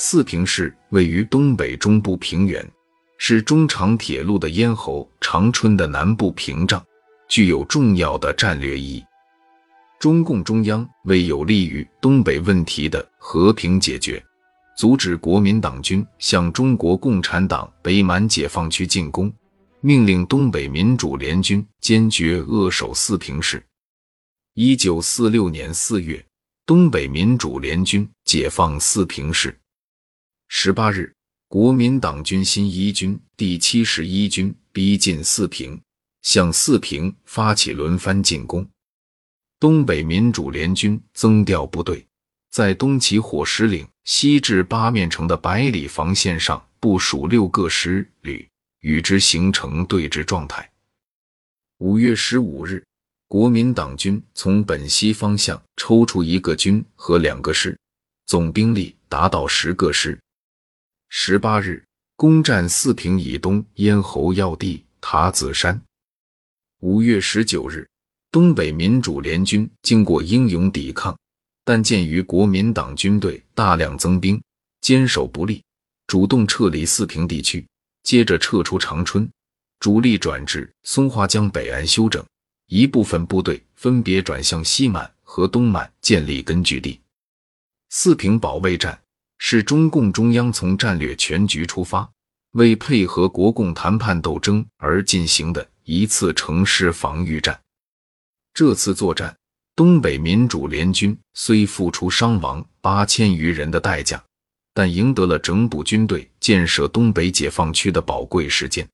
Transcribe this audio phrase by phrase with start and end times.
[0.00, 2.64] 四平市位于东北中部平原，
[3.18, 6.80] 是中长铁路的咽喉长春的南部屏障，
[7.28, 9.04] 具有重要的战略意义。
[9.98, 14.24] 中共中央为有利于东北问题的和平解决，
[14.76, 19.32] 阻止国民党军向中国共产党北满解放区进攻，
[19.80, 23.60] 命令东北民主联军坚决扼守四平市。
[24.54, 26.24] 一九四六年四月，
[26.64, 29.58] 东北民主联军解放四平市。
[30.50, 31.14] 十八日，
[31.46, 35.78] 国民党军新一军第七十一军逼近四平，
[36.22, 38.66] 向四平发起轮番进攻。
[39.60, 42.04] 东北民主联军增调部队，
[42.50, 48.48] 在东起火石岭，西至八面城的百里防线上部署六个师旅，
[48.80, 50.68] 与之形成对峙状态。
[51.76, 52.82] 五月十五日，
[53.28, 57.78] 国民党军从本溪方向抽出一个军和两个师，
[58.24, 60.18] 总兵力达到十个师。
[61.10, 61.82] 十八日，
[62.16, 65.80] 攻占四平以东咽喉要地塔子山。
[66.80, 67.88] 五月十九日。
[68.30, 71.18] 东北民主联军经过英勇抵抗，
[71.64, 74.38] 但鉴于国民党军队大量增兵，
[74.82, 75.64] 坚守不利，
[76.06, 77.66] 主动撤离四平地区。
[78.02, 79.26] 接着撤出长春，
[79.80, 82.22] 主力转至松花江北岸休整，
[82.66, 87.00] 一部分部队分别转向西满和东满建立根据地。
[87.88, 89.00] 四平保卫战
[89.38, 92.08] 是中共中央从战略全局出发，
[92.52, 97.58] 为配合国共谈判斗争而进行的一次城市防御战。
[98.52, 99.34] 这次作战，
[99.74, 104.22] 东北民主联军虽付出伤亡八千余人的代价，
[104.74, 108.86] 但赢得了整补军队、建设东北解放区的宝贵时间。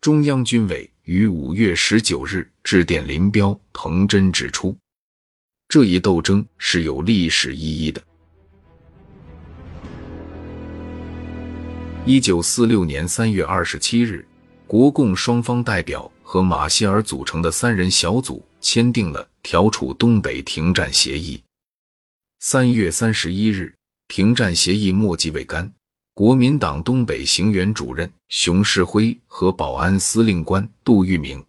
[0.00, 4.76] 中央军委于五月十九日致电林彪、彭真，指出
[5.68, 8.00] 这一斗争是有历史意义的。
[12.10, 14.26] 一九四六年三月二十七日，
[14.66, 18.42] 国共双方代表和马歇尔组成的三人小组。
[18.62, 21.40] 签订了调处东北停战协议。
[22.40, 23.74] 三月三十一日，
[24.08, 25.70] 停战协议墨迹未干，
[26.14, 31.44] 国民党东北行辕主任熊式辉和保安司令官杜聿明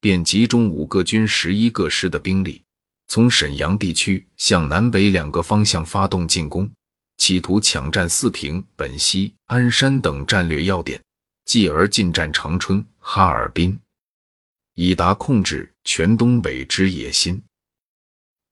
[0.00, 2.62] 便集中五个军、十一个师的兵力，
[3.08, 6.70] 从沈阳地区向南北两个方向发动进攻，
[7.16, 11.00] 企图抢占四平、本溪、鞍山等战略要点，
[11.44, 13.78] 继而进占长春、哈尔滨。
[14.74, 17.40] 以达控制全东北之野心。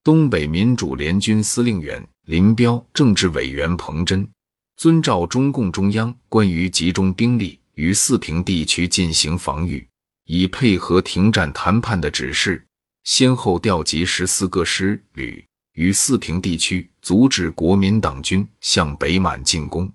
[0.05, 4.29] 东北民主联军司令员林彪、政治委员彭真
[4.77, 9.85] 遵照中共中央关于集中兵力于四平地区进行防御，
[10.27, 12.65] 以配合停战谈判的指示，
[13.03, 19.93] 先后调集十四个师旅于四平地区，阻止国民党军向北满进攻。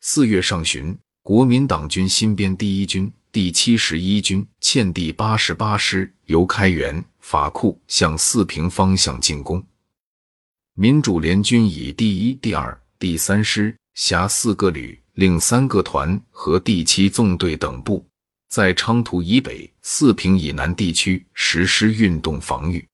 [0.00, 3.12] 四月上旬，国民党军新编第一军。
[3.30, 9.62] 第七十一军欠第八十八师由开原法库向四平方向进攻，
[10.72, 18.04] 民主联军以第一、第二、第三师辖四个旅、另三个团和第七纵队等部，
[18.48, 22.88] 在昌图以北、四平以南地区实施运动防御。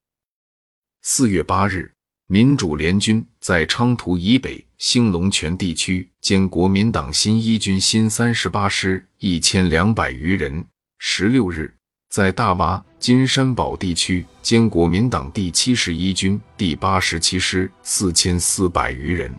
[1.02, 1.93] 四月八日。
[2.26, 10.64] 民主联军在昌图以北兴隆泉地区歼国民党新一军新三十八师一千两百余人。
[10.98, 11.74] 十六日，
[12.08, 19.30] 在大洼金山堡地区歼国民党第七十一军第八十七师四千四百余人。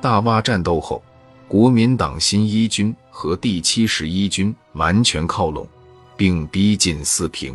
[0.00, 1.04] 大洼战斗后，
[1.46, 5.68] 国民党新一军和第七十一军完全靠拢，
[6.16, 7.54] 并逼近四平。